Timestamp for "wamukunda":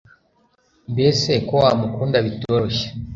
1.63-2.17